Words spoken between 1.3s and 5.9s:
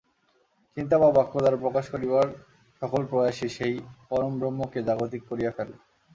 দ্বারা প্রকাশ করিবার সকল প্রয়াসই সেই পরব্রহ্মকে জাগতিক করিয়া ফেলে।